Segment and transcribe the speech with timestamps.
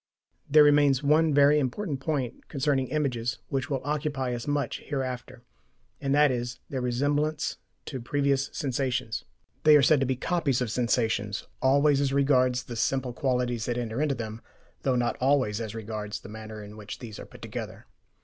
[0.49, 5.43] There remains one very important point concerning images, which will occupy us much hereafter,
[6.01, 9.25] and that is, their resemblance to previous sensations.
[9.63, 13.77] They are said to be "copies" of sensations, always as regards the simple qualities that
[13.77, 14.41] enter into them,
[14.81, 17.85] though not always as regards the manner in which these are put together.